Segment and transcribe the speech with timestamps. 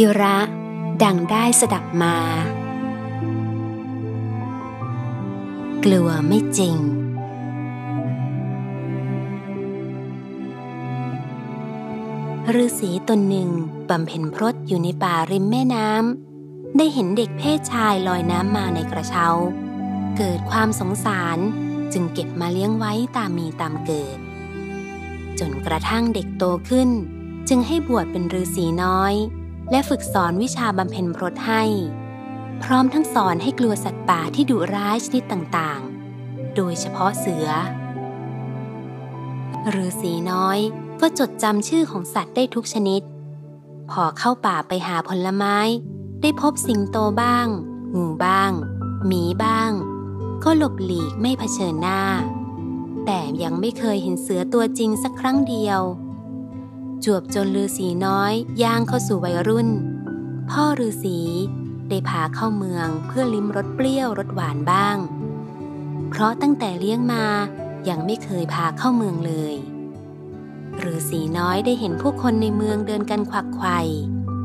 [0.00, 0.38] กิระ
[1.04, 2.16] ดังได้สดับมา
[5.84, 6.76] กลัวไม่จริง
[12.54, 13.50] ฤาษีตนหนึ่ง
[13.88, 19.28] บำเพ็ญพรตอยู่ในป่าริมแม่น้ำ ได้เห็นเด็กเพศชายลอยน้ำมาในกระเช้า
[20.16, 21.38] เกิดความสงสาร
[21.92, 24.18] จึงเก็บมาเลี้ยงไว้ตามมีตามเกิด
[25.38, 26.90] จนกระทั่งเด็กโตขึ้น
[27.48, 29.16] จึงให้บวชเป็นฤาษีน้อย
[29.70, 31.62] และฝึกสอนวิชาบำเพ็ญพรตให้
[32.62, 37.48] พร้อมทั้งสอนให้กลัวสัตว์ป่าที่ดุร้ายชนิดต่างๆ โดยเฉพาะเสือ
[39.74, 40.58] ฤาษีน้อย
[41.00, 43.02] ก็จดจำชื่อของสัตว์ได้ทุกชนิด
[43.90, 45.56] พอเข้าป่าไปหาผลไม้
[46.22, 47.46] ได้พบสิงโตบ้าง
[47.96, 48.52] งูบ้าง
[49.06, 49.70] หมีบ้าง
[50.44, 52.02] ก็หลบหลีกไม่เผชิญหน้า
[53.06, 55.80] แต่ยังไม่เคยเห็นเสือตัวจริงสักครั้งเดียว
[57.04, 58.32] จวบจนฤาษีน้อย
[58.62, 59.68] ย่างเข้าสู่วัยรุ่น
[60.50, 61.18] พ่อฤาษี
[61.88, 64.96] ได้พาเข้าเมืองเพื่อลิ้มรสเปรี้ยวรสหวานบ้าง
[66.10, 67.24] เพราะตั้งแต่เลี้ยงมา
[67.88, 69.54] ยังไม่เคยพาเข้าเมืองเลย
[70.86, 73.78] ฤาษีน้อยได้เห็นผู้คนในเมืองเดินกันควักไขว่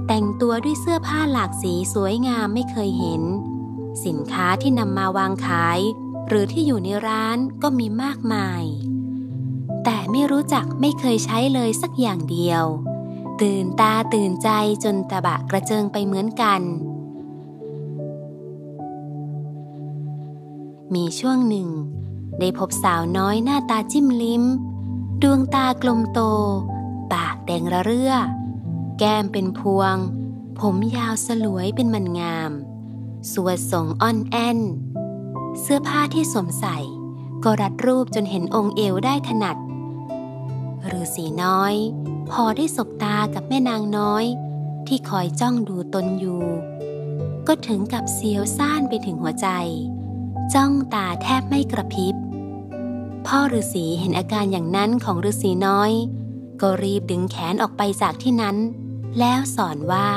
[0.07, 3.21] แต่งตัวด้วยเสื้อผ้าหลากสีสวยงามไม่เคยเห็น
[4.05, 5.79] สินค้าที่นำมาวางขาย
[6.27, 8.63] หรือที่อยู่ในร้านก็มีมากมาย
[10.23, 12.63] ไม่รู้จักไม่เคยใช้เลยสักอย่างเดียว
[13.41, 14.49] ตื่นตาตื่นใจ
[14.83, 16.61] จนตะบะกระเจิงไปเหมือนกัน
[20.93, 21.69] มีช่วงหนึ่ง
[22.39, 24.43] ได้พบสาวน้อยหน้าตาจิ้มลิ้ม
[25.21, 26.19] ดวงตากลมโต
[27.13, 28.13] ปากแดงระเรื่อ
[28.99, 29.95] แก้มเป็นพวง
[30.59, 32.51] ผมยาวสลวยเป็นมันงาม
[33.31, 34.59] สวดทรงอ่อนแอน
[35.59, 36.77] เสื้อผ้าที่สวมใส่
[37.43, 39.57] ก็รัดรูปจนเห็นองค์เอวได้ถนัด
[40.91, 41.73] ฤาษีน้อย
[42.31, 44.25] พอได้สบตากับแม่นางน้อย
[44.87, 46.43] ที่คอยจ้องดูตนอยู่
[47.47, 49.47] ก็ถึงกับเสียวซ่านไปถึงหัวใจ
[50.53, 52.15] จ้องตาแทบไม่กระพริบ
[53.27, 55.91] พ่อฤาษีเห็นอาการอย่างนั้นของฤาษีน้อย
[56.61, 58.57] ก็รีบดึงแขนออกไปจากที่นั้น
[59.19, 60.09] แล้วสอนว่า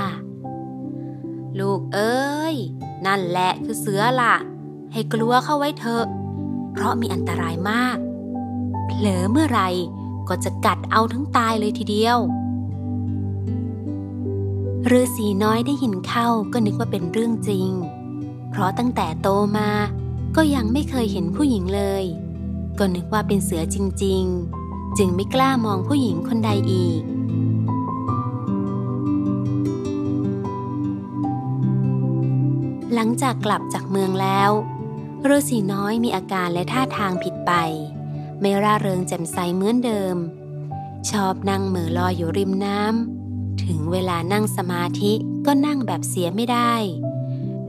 [1.59, 2.57] ลูกเอ้ย
[3.07, 4.35] นั่นแหละคือเสือละ่ะ
[4.93, 6.05] ให้กลัวเข้าไว้เถอะ
[6.73, 7.97] เพราะมีอันตรายมาก
[8.87, 9.61] เผลอเมื่อไร
[10.29, 12.19] ก็จะกัดเอาทั้งตายเลยทีเดียว
[14.93, 17.69] ฤาษีน้อยได้ยินเข้าก็นึกว่าเป็นเรื่องจริง
[18.51, 19.71] เพราะตั้งแต่โตมา
[20.37, 22.05] ก็ยังไม่เคยเห็นผู้หญิงเลย
[22.79, 24.23] ก็นึกว่าเป็นเสือจริง
[24.61, 27.03] ๆ จึงไม่กล้ามองผู้หญิงคนใดอีก
[32.95, 34.51] หลังจากกลับจากเมืองแล้ว
[35.29, 37.53] ฤาษีน้อยมีอาการและท่าทางผิดไป
[38.41, 40.17] ไม่ร่าเริงแจ่มใสเหมือนเดิม
[41.11, 45.13] ชอบนั่งเหม่อลอยอยู่ริมน้ำถึงเวลานั่งสมาธิ
[45.47, 46.75] ก็นั่งแบบเสียไม่ได้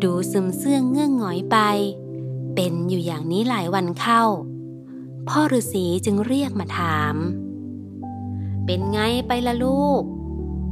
[0.03, 1.57] ดูซึมเสื่องเงื่องหงอยไป
[2.55, 4.23] เป็นอยู่อย่างนี้หลายวันเข้า
[5.27, 7.15] พ่อฤาษีจึงเรียกมาถาม
[8.65, 10.03] เป็นไงไปละลูก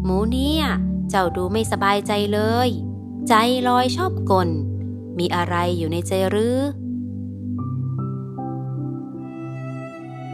[0.03, 0.63] หมูเนี่ย
[1.09, 2.69] เจ้าดูไม่สบายใจเลย
[3.27, 3.33] ใจ
[3.67, 4.49] ลอยชอบกล
[5.17, 6.57] มีอะไรอยู่ในใจหรือ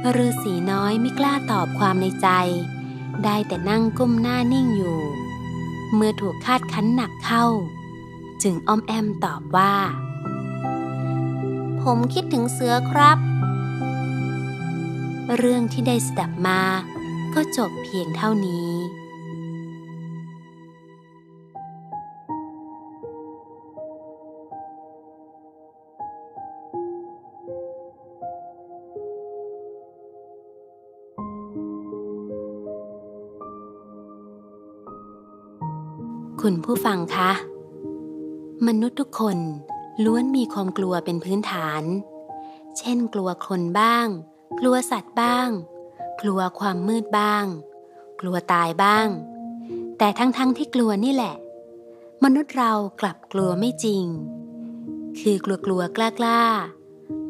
[0.06, 2.30] ฤาษีน้อยไม่กล้าตอบความในใจ
[3.24, 5.00] ได้แต่นั่งก้มหน้านิ่งอยู่
[5.94, 7.46] เมื่อถูกคาดคั้นหนักเข้า
[8.44, 9.76] จึงอ้อมแอมตอบว่า
[11.82, 13.18] ผมคิดถึงเสือครับ
[15.38, 16.62] เรื่องที่ได้สดับมา
[17.34, 18.71] ก็จบเพียงเท่านี้
[36.48, 37.32] คุณผู้ฟังคะ
[38.68, 39.38] มนุษย์ทุกคน
[40.04, 41.84] ล้วนมีความกลัวเป็นพื้นฐาน
[42.78, 44.08] เช่น กลัวคนบ้าง
[44.60, 45.50] กลัวสัตว์บ้าง
[46.22, 47.46] กลัวความมืดบ้าง
[48.22, 49.08] กลัวตายบ้าง
[49.98, 51.36] แต่ทั้งๆทที่กลัวนี่แหละ
[52.24, 52.72] มนุษย์เรา
[53.02, 54.04] กลับกลัวไม่จริง
[55.20, 56.42] คือกลัวกลัวกล้ากล้า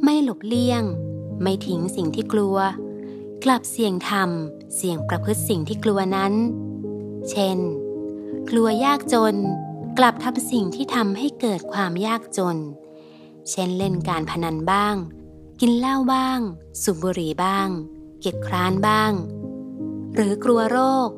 [0.03, 0.83] ไม่หลบเลี่ยง
[1.41, 2.57] ไม่ทิ้งสิ่งที่กลัว
[3.43, 6.33] กลับเสี่ยงทำเสี่ยงประพฤติสิ่งที่กลัวนั้น
[7.31, 7.59] เช่น
[8.49, 9.35] กลัวยากจน
[9.97, 12.57] กลับทำสิ่งที่ทำให้เกิดความยากจน
[13.49, 14.95] เช่นเล่นการพนันบ้าง
[15.61, 16.39] กินเหล้าบ้าง
[16.81, 17.67] สูบบุหรี่บ้าง
[18.19, 19.11] เกียจคร้านบ้าง
[20.13, 21.09] หรือกลัวโรค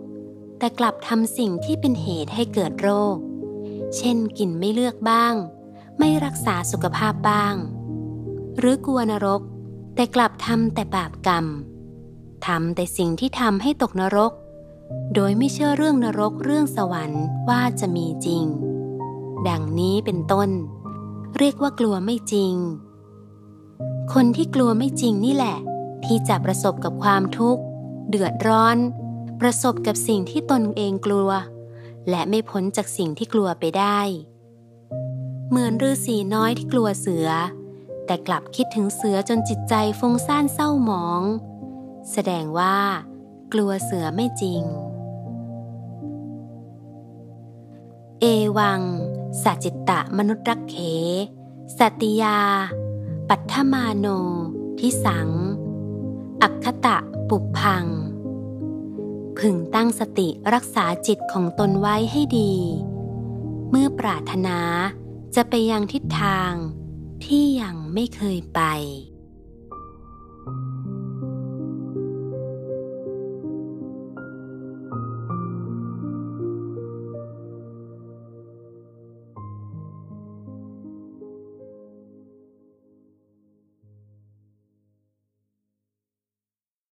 [0.57, 3.17] แต่กลับทำสิ่งที่เป็นเหตุให้เกิดโรค
[3.97, 5.33] เช่นกินไม่เลือกบ้าง
[5.99, 7.55] ไม่รักษาสุขภาพบ้าง
[8.57, 9.41] หรือกลัวนรก
[9.95, 11.45] แต่กลับทำแต่บาปกรรม
[12.47, 14.31] ทำแต่สิ่งที่ทำให้ตกนรก
[15.13, 18.43] โดยไม่เชื่อเรื่องนรกเรื่องสวรรค์ว่าจะมีจริง
[19.47, 20.49] ดังนี้เป็นต้น
[21.37, 22.53] เรียกว่ากลัวไม่จริง
[24.13, 25.57] คนที่กลัวไม่จริงนี่แหละ
[26.05, 27.61] ที่จะประสบกับความทุกข์
[28.09, 28.77] เดือดร้อน
[29.41, 31.29] ประสบกับสิ่งที่ตนเองกลัว
[32.09, 33.99] และไม่พ้นจากสิ่งที่กลัวไปได้
[35.49, 37.27] เหมือนฤาษีน้อยที่กลัวเสือ
[38.05, 41.21] แต่กลับคิดถึงเสือจนจิตใจฟุ้งซ่านเศร้าหมอง
[42.11, 42.77] แสดงว่า
[43.53, 44.61] กลัวเสือไม่จริง
[48.21, 48.25] เอ
[48.57, 48.81] วัง
[49.43, 50.77] สัจจิตะมนุษย์รักเข
[51.79, 52.39] สัติยา
[53.29, 54.07] ปัทมาโน
[54.79, 55.29] ทิสัง
[56.41, 56.97] อักขตะ
[57.29, 57.85] ปุพัง
[59.37, 62.53] พึงตั้งสติรักษาจิตของตนไว้ให้ดี
[63.69, 64.59] เมื่อปรารถนา
[65.35, 66.51] จะไปยังทิศทาง
[67.25, 68.61] ที่ยังไม่เคยไป